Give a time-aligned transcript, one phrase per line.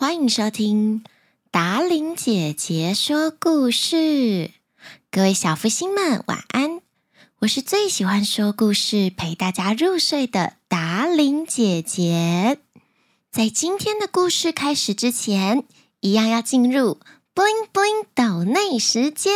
[0.00, 1.02] 欢迎收听
[1.50, 4.52] 达伶姐姐说故事，
[5.10, 6.80] 各位小福星们晚安！
[7.40, 12.60] 我是最喜欢说故事陪大家入睡的达伶姐姐。
[13.32, 15.64] 在今天的故事开始之前，
[15.98, 17.00] 一样要进入
[17.34, 19.34] bling bling 抖内时间。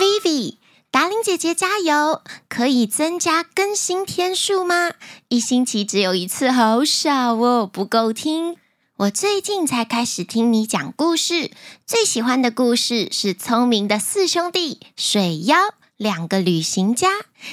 [0.00, 0.56] Vivi，
[0.90, 2.20] 达伶姐姐加油！
[2.48, 4.94] 可以增加更新天数吗？
[5.28, 8.56] 一星期只有一次，好少哦，不够听。
[8.98, 11.50] 我最近才开始听你讲故事，
[11.86, 15.54] 最喜欢的故事是《聪明的四兄弟》、水妖
[15.98, 17.10] 两个旅行家，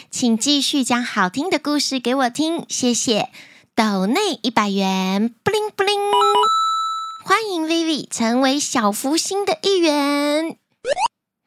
[0.09, 3.29] 请继续讲好听的故事给我听，谢谢。
[3.75, 5.99] 抖内一百元，布灵布灵，
[7.25, 10.57] 欢迎 Vivi 成为小福星的一员。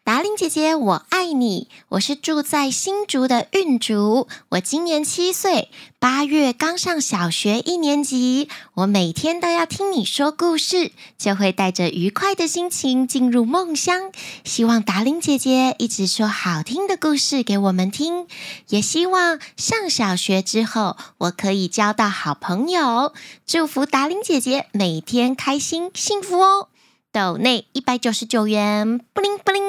[0.06, 1.66] 达伶姐姐，我爱你。
[1.88, 8.48] 我是住在新竹的韵竹，我今年七岁，八月刚上小学一年级。
[8.74, 14.12] 我每天都要听你说故事，就会带着愉快的心情进入梦乡。
[14.44, 18.28] 希望达伶姐姐一直说好听的故事给我们听，
[18.68, 23.12] 也希望上小学之后我可以交到好朋友。
[23.44, 26.68] 祝福达伶姐姐每天开心幸福哦。
[27.16, 29.62] 抖内一百九十九元，布灵布灵，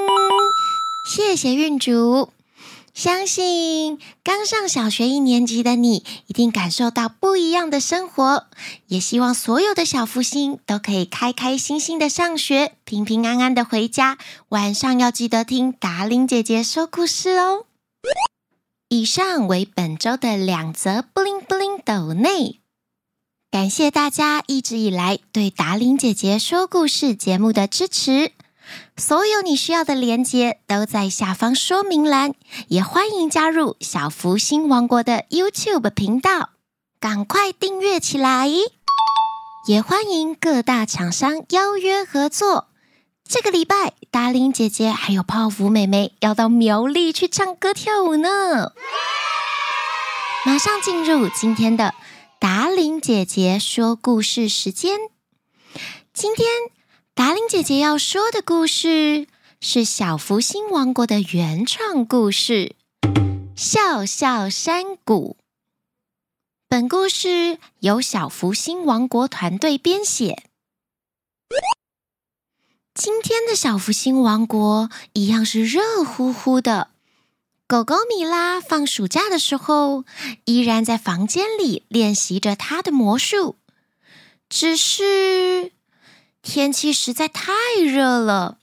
[1.10, 2.34] 谢谢运竹。
[2.94, 8.48] 相信刚上小学一年级的你，一定感受到不一样的生活。
[8.88, 14.18] 也希望所有的小福星都可以开开心心的上学，平平安安的回家。
[14.50, 17.64] 晚上要记得听达伶姐姐说故事哦。
[18.90, 22.60] 以上为本周的两则布灵布灵抖内。
[23.50, 28.34] 感谢大家一直以来对达伶姐姐说故事节目的支持，
[28.98, 32.34] 所有你需要的连接都在下方说明栏，
[32.68, 36.50] 也欢迎加入小福星王国的 YouTube 频道，
[37.00, 38.50] 赶快订阅起来！
[39.66, 42.68] 也欢迎各大厂商邀约合作。
[43.28, 48.74] 这个礼拜，达伶姐姐还有泡芙妹妹要到苗栗去唱歌跳舞呢。
[50.46, 51.94] 马上进入今天的。
[52.40, 55.00] 达伶姐姐说故事时间，
[56.14, 56.48] 今天
[57.16, 59.28] 达伶姐姐要说的故事
[59.60, 62.76] 是小福星王国的原创故事
[63.56, 65.38] 《笑笑山谷》。
[66.68, 70.44] 本故事由小福星王国团队编写。
[72.94, 76.92] 今天的小福星王国一样是热乎乎的。
[77.68, 80.06] 狗狗米拉放暑假的时候，
[80.46, 83.58] 依然在房间里练习着她的魔术。
[84.48, 85.74] 只是
[86.42, 87.52] 天气实在太
[87.86, 88.60] 热了，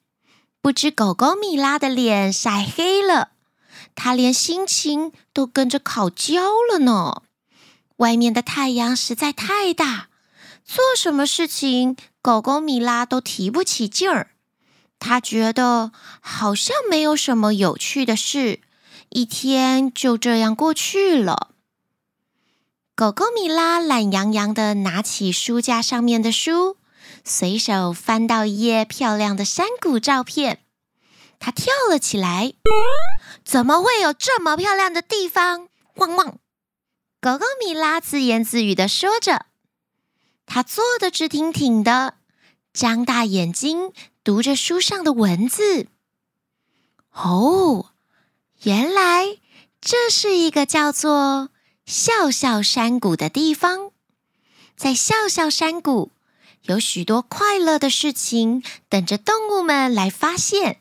[0.62, 3.32] 不知狗狗米拉的脸晒黑了，
[3.94, 7.24] 她连心情都跟着烤焦了呢。
[7.96, 10.08] 外面的太阳实在太大，
[10.64, 14.30] 做什么事情狗狗米拉都提不起劲儿。
[14.98, 15.92] 她觉得
[16.22, 18.60] 好像没有什么有趣的事。
[19.14, 21.52] 一天就这样过去了。
[22.96, 26.78] 狗狗米拉懒洋洋地拿起书架上面的书，
[27.24, 30.64] 随手翻到一页漂亮的山谷照片。
[31.38, 32.54] 它跳了起来
[33.44, 36.38] ：“怎么会有这么漂亮的地方？”汪汪！
[37.20, 39.46] 狗狗米拉自言自语地说着。
[40.44, 42.14] 它坐得直挺挺的，
[42.72, 43.92] 张大眼睛
[44.24, 45.86] 读着书上的文字。
[47.12, 47.92] 哦。
[48.64, 49.36] 原来
[49.82, 51.50] 这是一个叫做
[51.84, 53.92] 笑笑山谷的地方，
[54.74, 56.12] 在笑笑山谷
[56.62, 60.80] 有许多快乐的事情等着动物们来发现。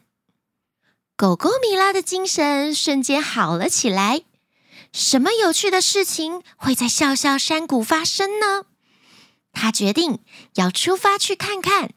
[1.18, 4.22] 狗狗米拉的精神瞬间好了起来。
[4.94, 8.64] 什么有趣的事情会在笑笑山谷发生呢？
[9.52, 10.20] 他决定
[10.56, 11.92] 要出发去看看。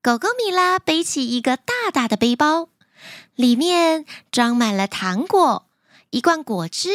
[0.00, 2.68] 狗狗米拉背起一个大大的背包。
[3.34, 5.66] 里面装满了糖果、
[6.10, 6.90] 一罐果汁、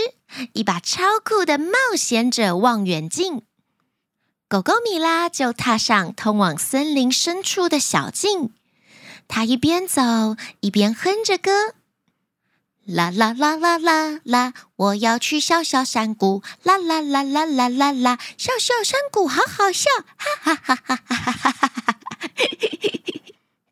[0.54, 3.42] 一把超酷的冒险者望远镜。
[4.48, 8.52] 狗狗米拉就踏上通往森林深处的小径。
[9.28, 10.02] 它一边走
[10.62, 11.76] 一边哼着歌：
[12.86, 16.42] 啦啦啦啦啦啦，我要去笑笑山谷。
[16.64, 22.00] 啦啦啦啦啦啦啦，笑笑山谷好好笑，哈哈哈哈哈哈哈哈哈哈！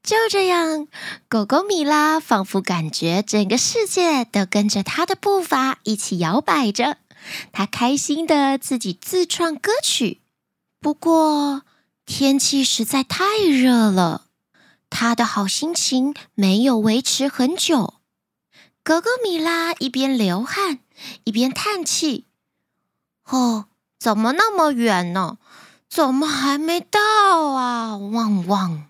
[0.07, 0.87] 就这样，
[1.27, 6.95] 狗狗米拉仿佛感觉整个世界都跟着它的步伐一起摇摆着。
[7.51, 10.21] 它开心的自己自创歌曲。
[10.79, 11.63] 不过
[12.05, 14.27] 天气实在太热了，
[14.89, 17.95] 它的好心情没有维持很久。
[18.85, 20.79] 狗狗米拉一边流汗
[21.25, 22.23] 一边叹气
[23.27, 23.65] ：“哦，
[23.99, 25.37] 怎么那么远呢？
[25.89, 27.01] 怎么还没到
[27.49, 27.97] 啊？
[27.97, 28.86] 汪汪！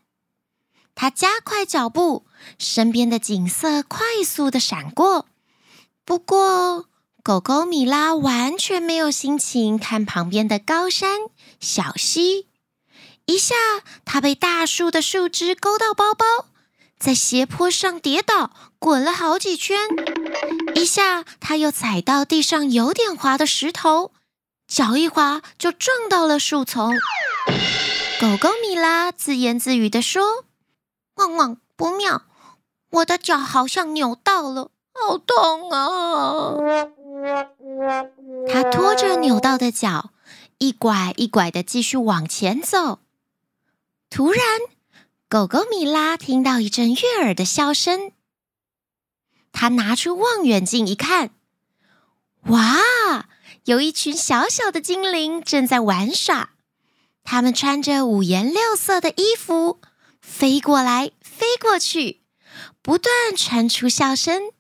[1.00, 2.26] 他加快脚步，
[2.58, 5.28] 身边的景色快速的闪过。
[6.04, 6.86] 不过，
[7.22, 11.20] 狗狗米拉完全没有心情看旁边的高山、
[11.60, 12.48] 小溪。
[13.28, 13.54] 一下，
[14.06, 16.26] 他被大树的树枝勾到包包，
[16.98, 18.50] 在斜坡上跌倒，
[18.80, 19.78] 滚了好几圈。
[20.74, 24.14] 一下，他又踩到地上有点滑的石头，
[24.68, 26.96] 脚一滑就撞到了树丛。
[28.20, 30.46] 狗狗米拉自言自语地说
[31.18, 32.24] ：“旺旺，不妙，
[32.90, 36.56] 我的脚好像扭到了。”好痛啊！
[38.48, 40.10] 他拖着扭到的脚，
[40.58, 42.98] 一拐一拐的继续往前走。
[44.10, 44.44] 突然，
[45.30, 48.12] 狗狗米拉听到一阵悦耳的笑声。
[49.52, 51.30] 他拿出望远镜一看，
[52.48, 53.30] 哇，
[53.66, 56.50] 有一群小小的精灵正在玩耍。
[57.24, 59.80] 他们穿着五颜六色的衣服，
[60.30, 62.22] 飞过来飞过去，
[62.82, 64.52] 不断传出笑声。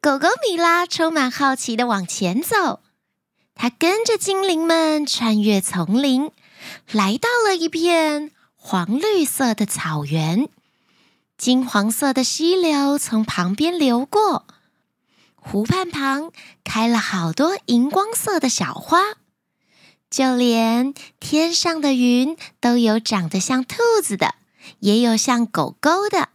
[0.00, 2.80] 狗狗米拉充满好奇的往前走，
[3.54, 6.32] 它跟着精灵们穿越丛林，
[6.90, 10.48] 来到了一片黄绿色的草原。
[11.36, 14.46] 金黄色的溪流从旁边流过，
[15.40, 16.32] 湖畔旁
[16.62, 19.00] 开了好多荧光色的小花。
[20.10, 24.34] 就连天上的云都有长得像兔子的，
[24.80, 26.30] 也有像狗狗的，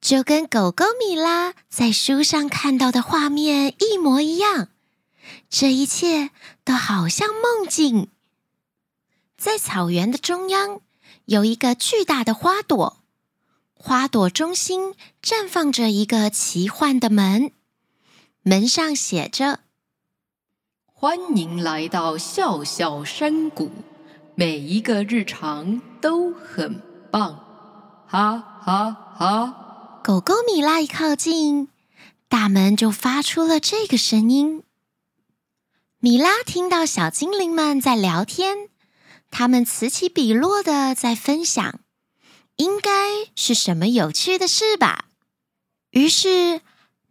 [0.00, 4.68] 就跟狗狗米拉在书上看到的画面一模一样。
[5.50, 6.30] 这一切
[6.64, 8.08] 都好像梦境。
[9.36, 10.80] 在草原的中央
[11.26, 13.02] 有一个巨大的花朵，
[13.74, 17.52] 花朵中心绽放着一个奇幻的门，
[18.44, 19.60] 门上写着。
[20.84, 23.70] 欢迎来到笑笑山谷，
[24.34, 26.80] 每一个日常都很
[27.12, 30.00] 棒，哈哈哈！
[30.02, 31.68] 狗狗米拉一靠近，
[32.28, 34.64] 大门就发出了这个声音。
[36.00, 38.68] 米拉听到小精灵们在聊天，
[39.30, 41.78] 他们此起彼落的在分享，
[42.56, 42.90] 应该
[43.36, 45.04] 是什么有趣的事吧。
[45.90, 46.60] 于是，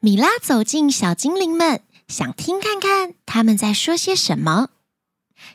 [0.03, 1.83] 米拉走进小精灵们。
[2.07, 4.69] 想听看看他们在说些什么。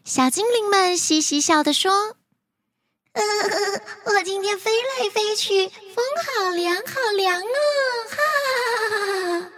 [0.05, 2.17] 小精灵们嘻嘻笑地说
[3.13, 3.23] ：“呃，
[4.05, 7.45] 我今天飞来飞去，风好凉，好凉哦！
[8.09, 9.51] 哈哈哈哈！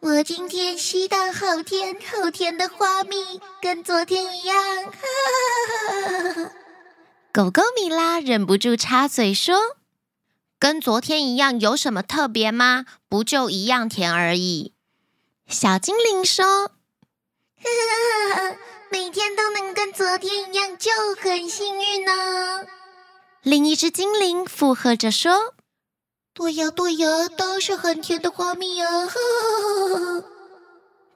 [0.00, 4.84] 我今天吸到好甜，好甜的花蜜，跟昨天一样。
[4.84, 6.52] 哈哈哈哈！”
[7.32, 9.56] 狗狗米拉忍不住插嘴说
[10.58, 12.86] ：“跟昨天一样有什么特别吗？
[13.08, 14.72] 不就一样甜而已。”
[15.48, 16.44] 小精灵说
[17.62, 17.68] ：“呵
[18.34, 18.56] 呵，
[18.90, 22.66] 每天都能跟昨天一样就很幸运呢。”
[23.42, 25.54] 另一只精灵附和着说
[26.34, 28.88] ：“对呀，对呀，都是很甜的花蜜啊。”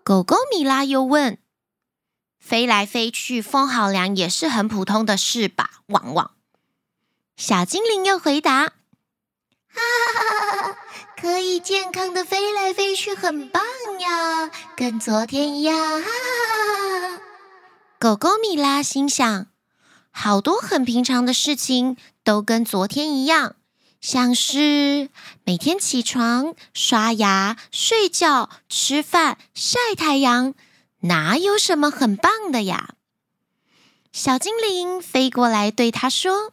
[0.04, 1.38] 狗狗米拉又问
[2.38, 6.30] ：“飞来飞去，风好凉，也是很普通的事吧？”汪汪。
[7.36, 8.74] 小精灵又回答。
[9.72, 10.76] 哈哈哈哈！
[11.20, 13.62] 可以健康的飞来飞去，很棒
[14.00, 16.02] 呀，跟昨天一样。
[16.02, 17.20] 哈哈！
[17.98, 19.46] 狗狗米拉心想，
[20.10, 23.56] 好多很平常的事情都跟昨天一样，
[24.00, 25.10] 像是
[25.44, 30.54] 每天起床、刷牙、睡觉、吃饭、晒太阳，
[31.00, 32.94] 哪有什么很棒的呀？
[34.12, 36.52] 小精灵飞过来对他说。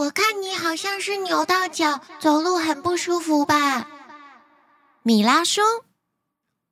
[0.00, 3.86] 我看你好像是扭到脚，走路很不舒服吧？
[5.02, 5.62] 米拉说：“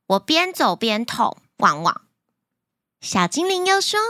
[0.09, 2.01] 我边走边痛，汪汪。”
[3.03, 4.01] 小精灵又说：“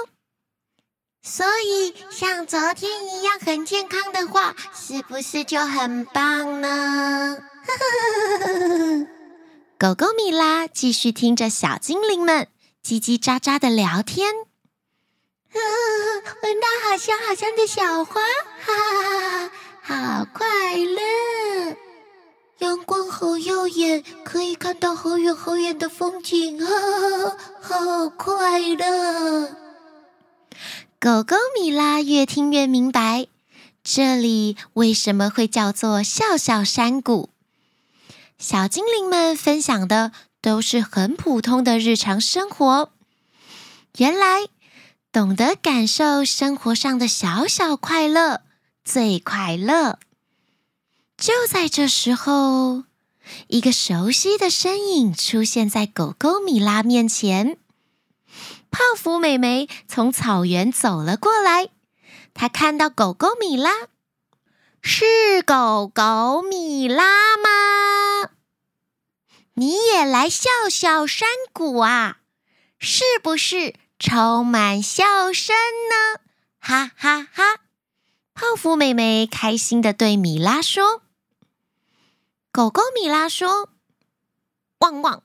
[1.20, 7.38] 所以像昨天一样很健康的话，是不是就很棒呢？”
[9.76, 12.46] 狗狗米拉继续听着小精灵们
[12.84, 14.32] 叽叽喳喳的聊天。
[15.52, 15.60] 呃，
[16.42, 18.20] 闻到好香好香的小花，
[18.60, 19.50] 哈哈
[19.80, 21.76] 哈，好快乐！
[22.58, 29.56] 阳光好耀眼，可以看到好远好远的风景，哈哈，好快乐！
[31.00, 33.28] 狗狗米拉越听越明白，
[33.82, 37.30] 这里为什么会叫做笑笑山谷。
[38.38, 40.12] 小精灵们分享的
[40.42, 42.90] 都是很普通的日常生活，
[43.96, 44.48] 原来。
[45.18, 48.42] 懂得感受生活上的小小快乐，
[48.84, 49.98] 最快乐。
[51.16, 52.84] 就在这时候，
[53.48, 57.58] 一个熟悉的身影出现在狗狗米拉面前。
[58.70, 61.70] 泡芙妹妹从草原走了过来，
[62.32, 63.72] 她看到狗狗米拉，
[64.80, 68.30] 是狗狗米拉吗？
[69.54, 72.18] 你也来笑笑山谷啊？
[72.78, 75.56] 是不是充满笑声
[75.90, 76.20] 呢？
[76.60, 77.60] 哈哈哈，
[78.32, 81.02] 泡芙妹妹开心的对米拉说。
[82.52, 83.70] 狗狗米拉说
[84.78, 85.24] ：“汪汪！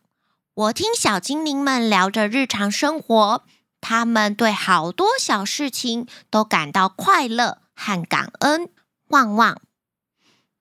[0.55, 3.43] 我听小精灵们聊着日常生活，
[3.79, 8.69] 他们对好多小事情都感到快乐和感恩。”
[9.09, 9.61] 汪汪！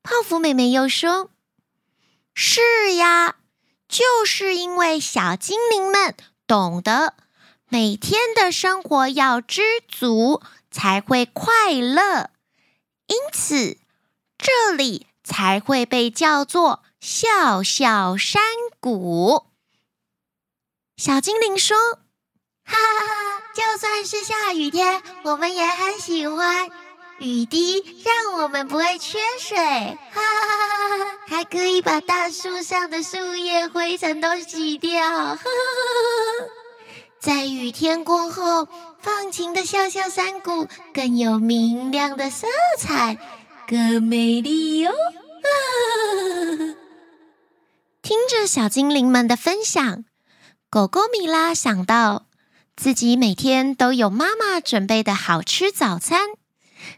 [0.03, 1.31] 泡芙妹妹又说
[2.35, 3.37] ：“是呀，
[3.89, 6.15] 就是因为小精灵们
[6.47, 7.15] 懂得
[7.73, 12.29] 每天的生活要知足，才会快乐，
[13.07, 13.79] 因此
[14.37, 18.43] 这里。”才会被叫做笑笑山
[18.81, 19.47] 谷。
[20.97, 21.77] 小精灵说
[22.67, 26.69] ：“哈哈哈，就算是下雨天，我们也很喜欢
[27.21, 29.57] 雨滴，让我们不会缺水。
[29.57, 35.01] 哈哈哈哈，还可以把大树上的树叶、灰尘都洗掉。
[35.01, 36.47] 哈哈哈，
[37.23, 38.67] 在雨天过后，
[39.01, 43.17] 放晴的笑笑山谷更有明亮的色彩。”
[43.69, 44.95] 更美丽哟、哦！
[48.03, 50.05] 听着小精灵们的分享，
[50.69, 52.27] 狗狗米拉想到
[52.75, 56.23] 自己每天都有妈妈准备的好吃早餐，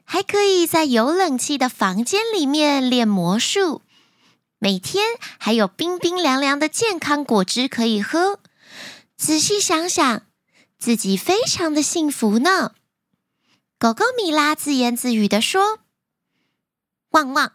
[0.05, 3.83] 还可以在有冷气的房间里面练魔术，
[4.59, 5.05] 每天
[5.39, 8.39] 还有冰冰凉凉的健康果汁可以喝。
[9.25, 10.27] 仔细想想，
[10.79, 12.75] 自己非常的幸福呢。
[13.79, 15.79] 狗狗米拉自言自语地说。
[17.13, 17.55] 汪汪！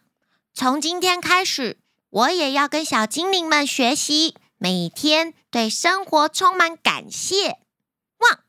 [0.51, 1.77] 从今天开始，
[2.09, 7.59] 我也要跟小精灵们学习，每天对生活充满感谢。
[8.17, 8.39] 汪！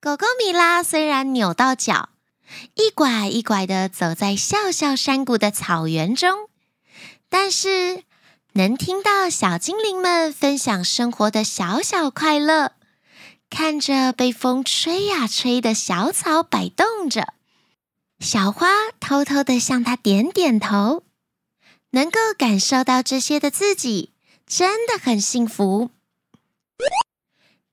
[0.00, 2.08] 狗狗米拉虽然扭到脚，
[2.76, 6.48] 一拐一拐的走在笑笑山谷的草原中，
[7.28, 8.04] 但是
[8.54, 12.72] 能听到小精灵们分享生活的小小快乐，
[13.48, 17.32] 看着被风吹呀吹的小草摆动着。
[18.20, 18.68] 小花
[19.00, 21.02] 偷偷的向他点点头，
[21.92, 24.12] 能够感受到这些的自己
[24.46, 25.90] 真的很幸福。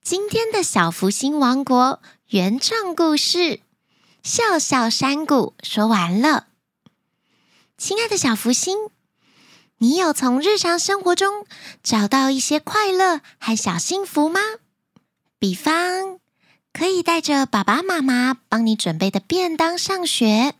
[0.01, 3.37] 今天的小福星王国原创故事
[4.23, 6.47] 《笑笑山谷》说完了。
[7.77, 8.89] 亲爱的小福星，
[9.81, 11.45] 你有从日常生活中
[11.81, 14.41] 找到一些快乐和小幸福吗？
[15.39, 16.19] 比方，
[16.73, 20.53] 可以带着爸爸妈妈帮你准备的便当上学，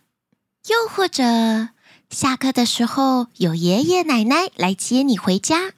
[0.68, 1.68] 又或者
[2.08, 5.74] 下课的时候有爷爷奶奶来接你回家。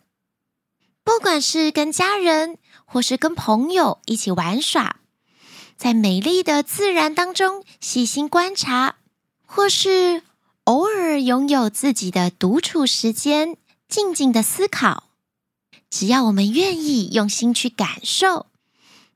[1.03, 5.01] 不管是跟家人或是跟朋友一起玩耍，
[5.77, 8.95] 在美丽的自然当中细心观察，
[9.45, 10.23] 或是
[10.65, 13.57] 偶尔拥有自己的独处时间，
[13.89, 15.09] 静静的思考。
[15.91, 18.47] 只要我们愿意用心去感受。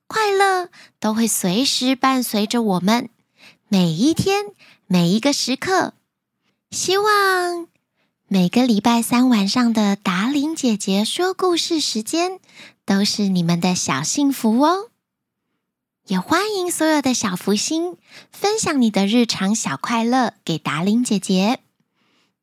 [0.09, 3.11] 快乐都会随时伴随着我们，
[3.69, 4.47] 每一天，
[4.87, 5.95] 每一个时刻。
[6.71, 7.69] 希望
[8.27, 12.41] 每个礼拜三晚上的达伶姐姐说故事时间，
[12.85, 14.91] 都是你们的小幸福哦。
[16.09, 17.97] 也欢迎所有的小福星
[18.31, 21.59] 分享你的日常小快乐给达伶姐姐。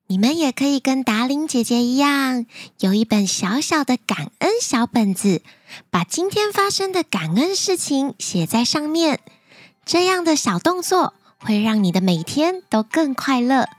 [0.08, 2.46] 你们也可以跟达伶姐姐一样，
[2.79, 5.41] 有一本小小的感恩小本子，
[5.89, 9.22] 把今天发生的感恩事情写在上面。
[9.86, 13.70] 这样的小动作会让你的每天都更快乐。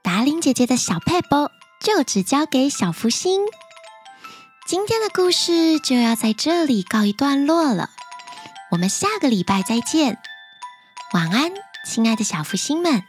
[0.00, 1.50] 达伶姐姐的小撇步
[1.80, 3.40] 就只交给小福星。
[4.64, 7.90] 今天的故事就要在这里告一段落了，
[8.74, 10.18] 我们下个礼拜再见。
[11.12, 11.52] 晚安，
[11.86, 13.04] 亲爱的小福星们。